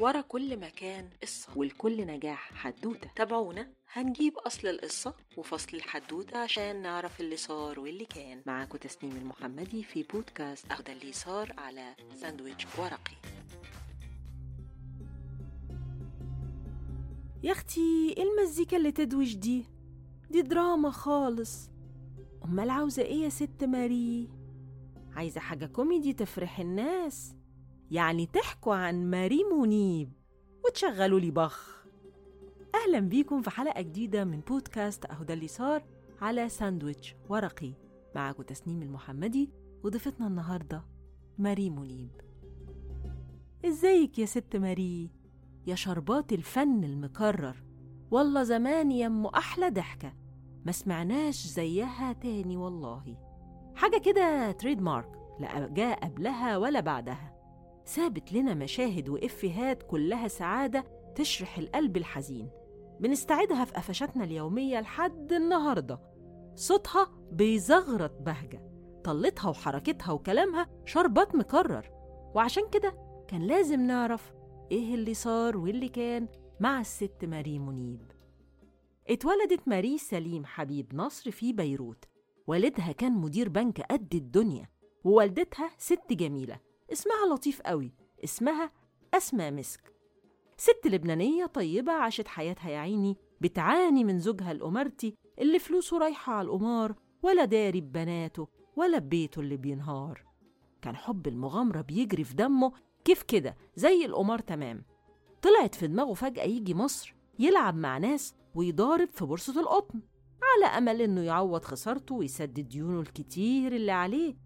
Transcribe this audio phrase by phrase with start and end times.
[0.00, 3.10] ورا كل مكان قصة ولكل نجاح حدوتة.
[3.16, 8.42] تابعونا؟ هنجيب أصل القصة وفصل الحدوتة عشان نعرف اللي صار واللي كان.
[8.46, 13.16] معاكم تسنيم المحمدي في بودكاست أهو ده اللي صار على ساندويتش ورقي.
[17.42, 19.64] يا أختي إيه المزيكا اللي تدوش دي؟
[20.30, 21.70] دي دراما خالص.
[22.44, 24.28] أمال عاوزة إيه يا ست ماري؟
[25.16, 27.34] عايزة حاجة كوميدي تفرح الناس.
[27.90, 30.12] يعني تحكوا عن ماري منيب
[30.64, 31.84] وتشغلوا لي بخ.
[32.74, 35.82] أهلا بيكم في حلقة جديدة من بودكاست أهو ده اللي صار
[36.20, 37.72] على ساندويتش ورقي
[38.14, 39.50] معاكم تسنيم المحمدي
[39.84, 40.84] وضيفتنا النهارده
[41.38, 42.10] ماري منيب
[43.64, 45.10] إزيك يا ست ماري؟
[45.66, 47.56] يا شربات الفن المكرر.
[48.10, 50.12] والله زمان يا ام أحلى ضحكة.
[50.64, 53.16] ما سمعناش زيها تاني والله.
[53.76, 57.37] حاجة كده تريد مارك لا جاء قبلها ولا بعدها.
[57.88, 60.84] سابت لنا مشاهد وإفيهات كلها سعادة
[61.14, 62.50] تشرح القلب الحزين.
[63.00, 66.00] بنستعيدها في قفشاتنا اليومية لحد النهاردة.
[66.54, 68.62] صوتها بيزغرط بهجة.
[69.04, 71.90] طلتها وحركتها وكلامها شربات مكرر.
[72.34, 72.96] وعشان كده
[73.28, 74.32] كان لازم نعرف
[74.72, 76.28] إيه اللي صار واللي كان
[76.60, 78.12] مع الست ماري منيب.
[79.08, 82.04] اتولدت ماري سليم حبيب نصر في بيروت.
[82.46, 84.68] والدها كان مدير بنك قد الدنيا.
[85.04, 86.67] ووالدتها ست جميلة.
[86.92, 87.92] اسمها لطيف قوي
[88.24, 88.72] اسمها
[89.14, 89.94] أسماء مسك.
[90.56, 96.46] ست لبنانية طيبة عاشت حياتها يا عيني بتعاني من زوجها الأمرتي اللي فلوسه رايحة على
[96.46, 100.24] القمار ولا داري ببناته ولا ببيته اللي بينهار.
[100.82, 102.72] كان حب المغامرة بيجري في دمه
[103.04, 104.84] كيف كده زي القمار تمام.
[105.42, 110.00] طلعت في دماغه فجأة يجي مصر يلعب مع ناس ويضارب في بورصة القطن
[110.42, 114.36] على أمل إنه يعوض خسارته ويسدد ديونه الكتير اللي عليه.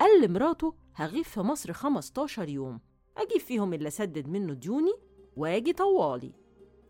[0.00, 2.80] قال لمراته هغيب في مصر 15 يوم.
[3.16, 4.92] أجيب فيهم اللي سدد منه ديوني
[5.36, 6.32] وأجي طوالي.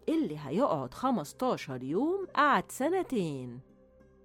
[0.08, 3.60] اللي هيقعد 15 يوم قعد سنتين.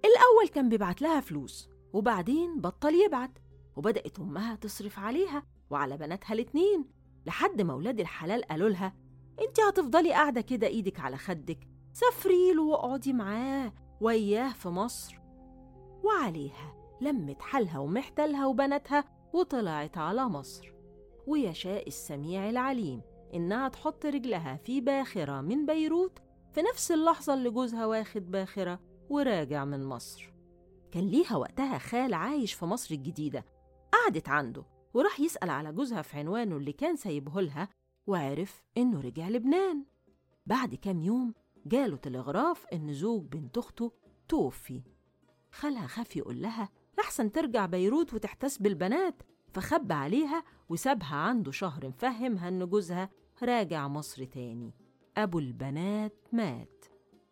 [0.04, 3.38] الأول كان بيبعت لها فلوس وبعدين بطل يبعت
[3.76, 6.84] وبدأت أمها تصرف عليها وعلى بناتها الاتنين.
[7.26, 8.94] لحد ما ولاد الحلال قالوا لها
[9.40, 11.58] انت هتفضلي قاعدة كده إيدك على خدك
[11.92, 15.18] سافري له واقعدي معاه وياه في مصر.
[16.04, 20.72] وعليها لمت حالها ومحتلها وبناتها وطلعت على مصر.
[21.26, 23.02] ويشاء السميع العليم
[23.34, 26.18] إنها تحط رجلها في باخرة من بيروت
[26.52, 30.32] في نفس اللحظة اللي جوزها واخد باخرة وراجع من مصر.
[30.90, 33.44] كان ليها وقتها خال عايش في مصر الجديدة.
[33.92, 37.68] قعدت عنده وراح يسأل على جوزها في عنوانه اللي كان سايبه لها
[38.06, 39.84] وعرف إنه رجع لبنان.
[40.46, 41.34] بعد كام يوم
[41.66, 43.92] جاله تلغراف إن زوج بنت أخته
[44.28, 44.82] توفي.
[45.52, 46.68] خالها خاف يقول لها
[46.98, 49.22] لحسن ترجع بيروت وتحتس بالبنات
[49.52, 53.10] فخب عليها وسابها عنده شهر مفهمها إن جوزها
[53.42, 54.74] راجع مصر تاني.
[55.16, 56.84] أبو البنات مات.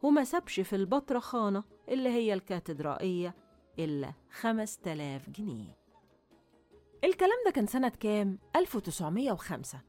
[0.03, 3.35] وما سابش في البطرخانة اللي هي الكاتدرائية
[3.79, 5.77] إلا خمس تلاف جنيه.
[7.05, 9.81] الكلام ده كان سنة كام؟ 1905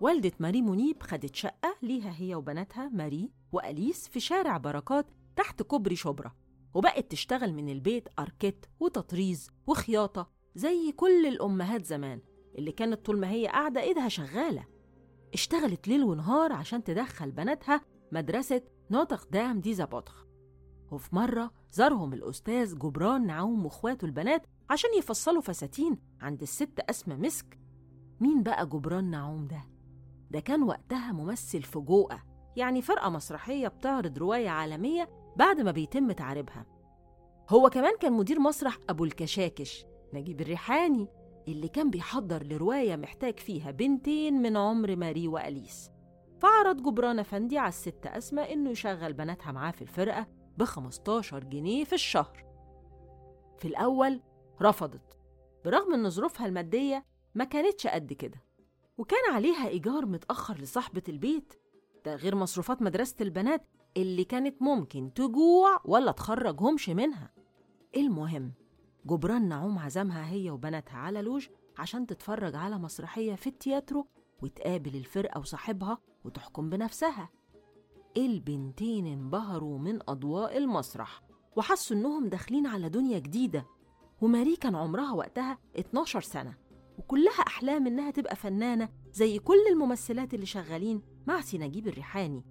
[0.00, 5.06] والدة ماري منيب خدت شقة ليها هي وبناتها ماري وأليس في شارع بركات
[5.36, 6.32] تحت كوبري شبرا.
[6.74, 12.20] وبقت تشتغل من البيت أركيت وتطريز وخياطة زي كل الأمهات زمان
[12.58, 14.64] اللي كانت طول ما هي قاعدة إيدها شغالة.
[15.34, 17.80] اشتغلت ليل ونهار عشان تدخل بناتها
[18.12, 20.26] مدرسة نوتخ دام دي زابوتخ
[20.90, 27.58] وفي مرة زارهم الأستاذ جبران نعوم وإخواته البنات عشان يفصلوا فساتين عند الست أسمى مسك.
[28.20, 29.64] مين بقى جبران نعوم ده؟
[30.30, 32.22] ده كان وقتها ممثل في جوقة
[32.56, 36.66] يعني فرقة مسرحية بتعرض رواية عالمية بعد ما بيتم تعريبها
[37.48, 39.84] هو كمان كان مدير مسرح أبو الكشاكش
[40.14, 41.08] نجيب الريحاني
[41.48, 45.90] اللي كان بيحضر لرواية محتاج فيها بنتين من عمر ماري وأليس.
[46.38, 50.26] فعرض جبران أفندي على الست أسماء إنه يشغل بناتها معاه في الفرقة
[50.58, 52.44] ب 15 جنيه في الشهر.
[53.58, 54.20] في الأول
[54.62, 55.18] رفضت
[55.64, 57.04] برغم إن ظروفها المادية
[57.34, 58.42] ما كانتش قد كده.
[58.98, 61.52] وكان عليها إيجار متأخر لصاحبة البيت.
[62.04, 67.30] ده غير مصروفات مدرسة البنات اللي كانت ممكن تجوع ولا تخرجهمش منها.
[67.96, 68.52] المهم
[69.06, 71.46] جبران نعوم عزمها هي وبناتها على لوج
[71.78, 74.06] عشان تتفرج على مسرحية في التياترو
[74.42, 77.30] وتقابل الفرقة وصاحبها وتحكم بنفسها.
[78.16, 81.22] البنتين انبهروا من أضواء المسرح
[81.56, 83.66] وحسوا إنهم داخلين على دنيا جديدة.
[84.20, 86.54] وماري كان عمرها وقتها 12 سنة
[86.98, 92.44] وكلها أحلام إنها تبقى فنانة زي كل الممثلات اللي شغالين مع سنجيب الريحاني.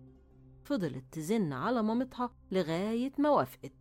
[0.71, 3.73] فضلت تزن على مامتها لغاية ما وافقت.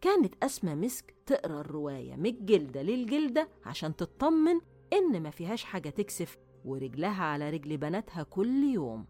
[0.00, 4.60] كانت أسمى مسك تقرأ الرواية من الجلدة للجلدة عشان تطمن
[4.92, 9.06] إن ما فيهاش حاجة تكسف ورجلها على رجل بناتها كل يوم.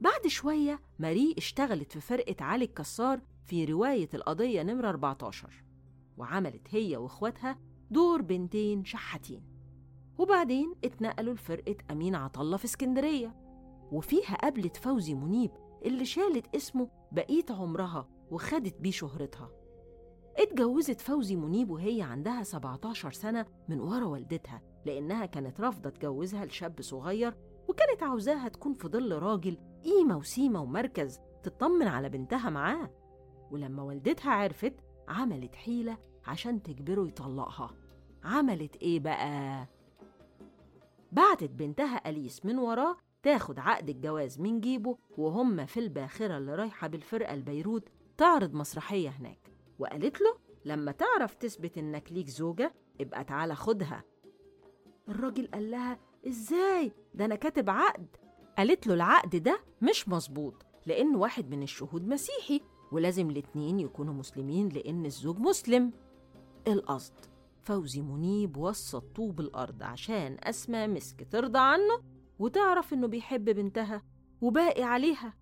[0.00, 5.64] بعد شوية ماري اشتغلت في فرقة علي الكسار في رواية القضية نمرة 14
[6.16, 7.58] وعملت هي وإخواتها
[7.90, 9.42] دور بنتين شحاتين.
[10.18, 13.34] وبعدين اتنقلوا لفرقة أمين عطلة في اسكندرية
[13.92, 15.50] وفيها قابلت فوزي منيب
[15.84, 19.50] اللي شالت اسمه بقية عمرها وخدت بيه شهرتها.
[20.38, 26.80] اتجوزت فوزي منيب وهي عندها 17 سنة من ورا والدتها لأنها كانت رافضة تجوزها لشاب
[26.82, 27.34] صغير
[27.68, 32.90] وكانت عاوزاها تكون في ظل راجل قيمة وسيمة ومركز تطمن على بنتها معاه.
[33.50, 34.74] ولما والدتها عرفت
[35.08, 37.70] عملت حيلة عشان تجبره يطلقها.
[38.24, 39.66] عملت إيه بقى؟
[41.12, 46.86] بعتت بنتها أليس من وراه تاخد عقد الجواز من جيبه وهم في الباخرة اللي رايحة
[46.88, 49.50] بالفرقة لبيروت تعرض مسرحية هناك.
[49.78, 54.04] وقالت له لما تعرف تثبت إنك ليك زوجة ابقى تعالى خدها.
[55.08, 55.98] الراجل قال لها
[56.28, 58.06] إزاي؟ ده أنا كاتب عقد.
[58.58, 60.54] قالت له العقد ده مش مظبوط
[60.86, 62.60] لأن واحد من الشهود مسيحي
[62.92, 65.92] ولازم الاتنين يكونوا مسلمين لأن الزوج مسلم.
[66.68, 67.14] القصد.
[67.62, 74.02] فوزي منيب وصى الطوب الأرض عشان أسمى مسك ترضى عنه وتعرف إنه بيحب بنتها
[74.40, 75.34] وباقي عليها.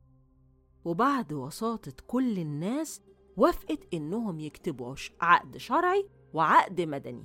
[0.84, 3.02] وبعد وساطة كل الناس
[3.36, 7.24] وافقت إنهم يكتبوا عقد شرعي وعقد مدني.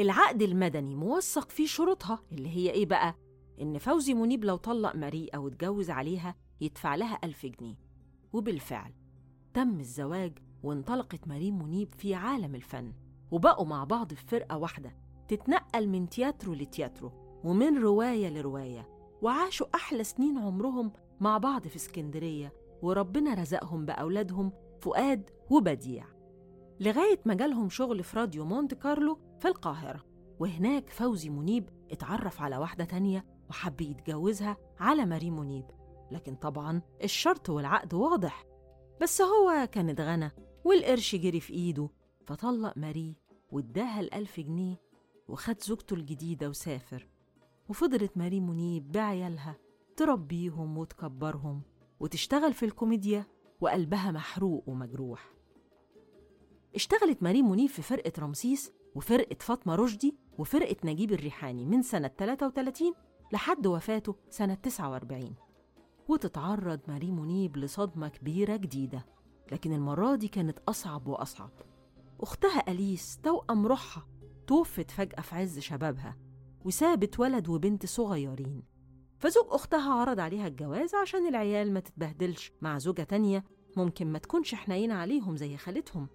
[0.00, 3.14] العقد المدني موثق فيه شروطها اللي هي إيه بقى؟
[3.60, 7.76] إن فوزي منيب لو طلق ماري أو اتجوز عليها يدفع لها ألف جنيه.
[8.32, 8.92] وبالفعل
[9.54, 12.92] تم الزواج وانطلقت ماري منيب في عالم الفن.
[13.30, 14.96] وبقوا مع بعض في فرقة واحدة
[15.28, 17.27] تتنقل من تياترو لتياترو.
[17.44, 18.88] ومن رواية لرواية
[19.22, 22.52] وعاشوا أحلى سنين عمرهم مع بعض في اسكندرية
[22.82, 26.04] وربنا رزقهم بأولادهم فؤاد وبديع.
[26.80, 30.04] لغاية ما جالهم شغل في راديو مونت كارلو في القاهرة
[30.38, 35.64] وهناك فوزي منيب اتعرف على واحدة تانية وحب يتجوزها على ماري منيب.
[36.10, 38.44] لكن طبعا الشرط والعقد واضح.
[39.00, 40.30] بس هو كان اتغنى
[40.64, 41.88] والقرش جري في إيده
[42.26, 43.16] فطلق ماري
[43.52, 44.80] واداها الألف جنيه
[45.28, 47.08] وخد زوجته الجديدة وسافر.
[47.68, 49.56] وفضلت ماري منيب بعيالها
[49.96, 51.62] تربيهم وتكبرهم
[52.00, 53.26] وتشتغل في الكوميديا
[53.60, 55.34] وقلبها محروق ومجروح.
[56.74, 62.92] اشتغلت ماري منيب في فرقة رمسيس وفرقة فاطمة رشدي وفرقة نجيب الريحاني من سنة 33
[63.32, 65.34] لحد وفاته سنة 49
[66.08, 69.06] وتتعرض ماري منيب لصدمة كبيرة جديدة
[69.52, 71.50] لكن المرة دي كانت أصعب وأصعب.
[72.20, 74.06] أختها أليس توأم روحها
[74.46, 76.16] توفت فجأة في عز شبابها.
[76.64, 78.62] وسابت ولد وبنت صغيرين.
[79.18, 83.44] فزوج أختها عرض عليها الجواز عشان العيال ما تتبهدلش مع زوجة تانية
[83.76, 86.08] ممكن ما تكونش حنينة عليهم زي خالتهم.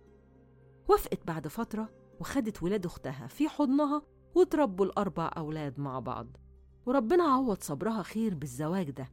[0.90, 4.02] وافقت بعد فترة وخدت ولاد أختها في حضنها
[4.36, 6.38] وتربوا الأربع أولاد مع بعض.
[6.86, 9.10] وربنا عوض صبرها خير بالزواج ده.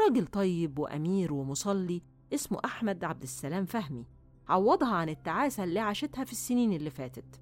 [0.00, 2.02] راجل طيب وأمير ومصلي
[2.34, 4.06] اسمه أحمد عبد السلام فهمي.
[4.48, 7.40] عوضها عن التعاسة اللي عاشتها في السنين اللي فاتت.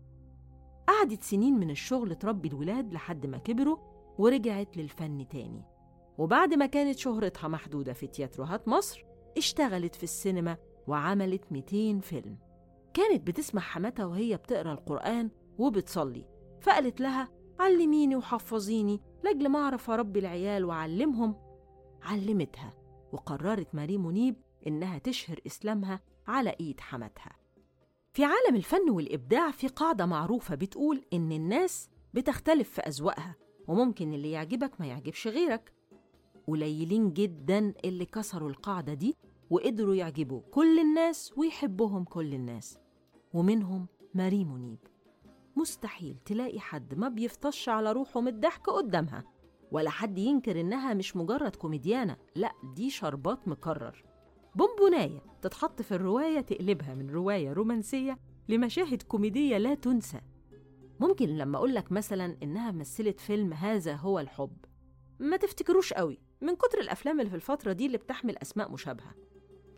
[0.88, 3.76] قعدت سنين من الشغل تربي الولاد لحد ما كبروا
[4.18, 5.64] ورجعت للفن تاني.
[6.18, 9.04] وبعد ما كانت شهرتها محدودة في تياتروهات مصر
[9.36, 10.56] اشتغلت في السينما
[10.86, 12.38] وعملت 200 فيلم.
[12.94, 16.24] كانت بتسمع حماتها وهي بتقرأ القرآن وبتصلي
[16.60, 17.28] فقالت لها
[17.60, 21.34] علميني وحفظيني لأجل ما أعرف أربي العيال وأعلمهم.
[22.02, 22.74] علمتها
[23.12, 24.36] وقررت ماري منيب
[24.66, 27.36] إنها تشهر إسلامها على إيد حماتها.
[28.18, 33.36] في عالم الفن والإبداع في قاعدة معروفة بتقول إن الناس بتختلف في أذواقها
[33.68, 35.72] وممكن اللي يعجبك ما يعجبش غيرك.
[36.46, 39.16] قليلين جدا اللي كسروا القاعدة دي
[39.50, 42.78] وقدروا يعجبوا كل الناس ويحبهم كل الناس
[43.34, 44.78] ومنهم ماري منيب.
[45.56, 49.24] مستحيل تلاقي حد ما بيفطش على روحه من الضحك قدامها
[49.72, 54.07] ولا حد ينكر إنها مش مجرد كوميديانة لأ دي شربات مكرر.
[54.58, 60.20] بونبوناية تتحط في الرواية تقلبها من رواية رومانسية لمشاهد كوميدية لا تنسى.
[61.00, 64.56] ممكن لما أقولك مثلا إنها مثلت فيلم هذا هو الحب.
[65.18, 69.14] ما تفتكروش قوي من كتر الأفلام اللي في الفترة دي اللي بتحمل أسماء مشابهة.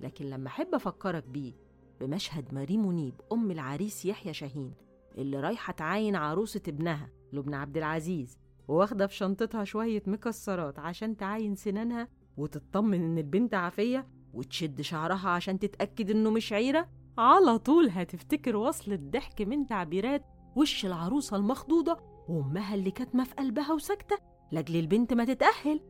[0.01, 1.53] لكن لما أحب أفكرك بيه
[2.01, 4.75] بمشهد ماري منيب أم العريس يحيى شاهين
[5.19, 11.55] اللي رايحة تعاين عروسة ابنها لبنى عبد العزيز وواخدة في شنطتها شوية مكسرات عشان تعاين
[11.55, 18.57] سنانها وتطمن إن البنت عافية وتشد شعرها عشان تتأكد إنه مش عيرة؟ على طول هتفتكر
[18.57, 20.25] وصل الضحك من تعبيرات
[20.57, 21.97] وش العروسة المخضوضة
[22.29, 24.19] وأمها اللي كاتمة في قلبها وساكتة
[24.53, 25.81] لأجل البنت ما تتأهل.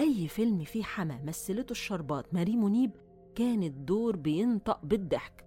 [0.00, 2.90] أي فيلم فيه حما مثلته الشربات ماري منيب
[3.34, 5.44] كان الدور بينطق بالضحك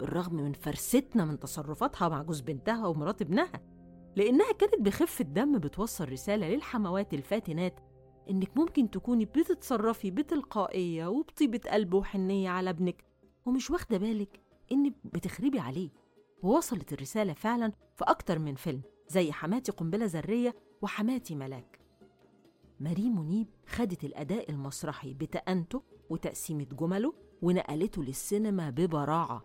[0.00, 3.50] بالرغم من فرستنا من تصرفاتها مع جوز بنتها ومرات ابنها
[4.16, 7.80] لأنها كانت بخفة دم بتوصل رسالة للحموات الفاتنات
[8.30, 13.04] إنك ممكن تكوني بتتصرفي بتلقائية وبطيبة قلب وحنية على ابنك
[13.46, 14.40] ومش واخدة بالك
[14.72, 15.90] إنك بتخربي عليه.
[16.42, 21.80] ووصلت الرسالة فعلا في أكتر من فيلم زي حماتي قنبلة ذرية وحماتي ملاك.
[22.80, 27.12] ماري منيب خدت الأداء المسرحي بتأنته وتقسيمة جمله
[27.42, 29.44] ونقلته للسينما ببراعة.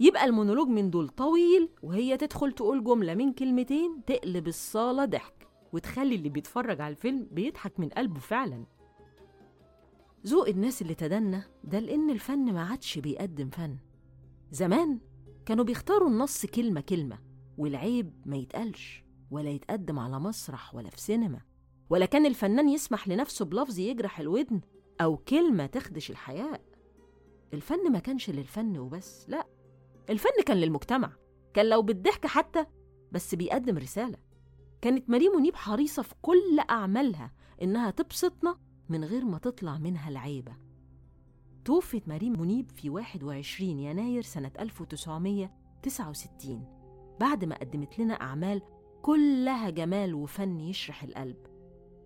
[0.00, 5.33] يبقى المونولوج من دول طويل وهي تدخل تقول جملة من كلمتين تقلب الصالة ضحك.
[5.74, 8.64] وتخلي اللي بيتفرج على الفيلم بيضحك من قلبه فعلا.
[10.26, 13.76] ذوق الناس اللي تدنى ده لأن الفن ما عادش بيقدم فن.
[14.50, 15.00] زمان
[15.46, 17.18] كانوا بيختاروا النص كلمة كلمة
[17.58, 21.40] والعيب ما يتقالش ولا يتقدم على مسرح ولا في سينما
[21.90, 24.60] ولا كان الفنان يسمح لنفسه بلفظ يجرح الودن
[25.00, 26.60] أو كلمة تخدش الحياء.
[27.54, 29.46] الفن ما كانش للفن وبس لا
[30.10, 31.12] الفن كان للمجتمع
[31.54, 32.66] كان لو بالضحك حتى
[33.12, 34.23] بس بيقدم رسالة.
[34.84, 38.56] كانت ماري منيب حريصة في كل أعمالها إنها تبسطنا
[38.88, 40.56] من غير ما تطلع منها العيبة.
[41.64, 48.62] توفت ماري منيب في 21 يناير سنة 1969 بعد ما قدمت لنا أعمال
[49.02, 51.46] كلها جمال وفن يشرح القلب.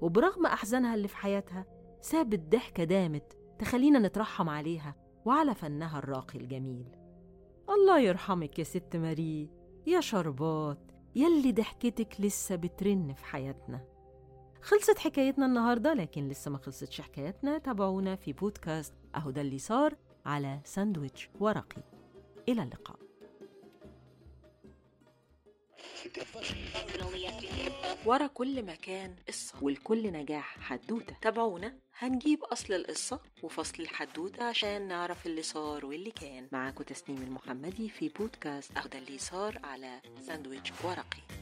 [0.00, 1.66] وبرغم أحزانها اللي في حياتها
[2.00, 4.94] سابت ضحكة دامت تخلينا نترحم عليها
[5.24, 6.86] وعلى فنها الراقي الجميل.
[7.70, 9.50] الله يرحمك يا ست ماري
[9.86, 10.87] يا شربات.
[11.18, 13.84] يلي ضحكتك لسه بترن في حياتنا.
[14.62, 17.58] خلصت حكايتنا النهاردة لكن لسه ما خلصتش حكايتنا.
[17.58, 19.94] تابعونا في بودكاست أهو ده اللي صار
[20.26, 21.82] على ساندويتش ورقي.
[22.48, 22.98] إلى اللقاء.
[28.06, 31.16] ورا كل مكان قصة والكل نجاح حدوتة.
[31.20, 31.78] تابعونا.
[31.98, 36.48] هنجيب أصل القصة وفصل الحدوتة عشان نعرف اللي صار واللي كان.
[36.52, 41.37] معاكم تسنيم المحمدي في بودكاست ده اللي صار على ساندويتش ورقي.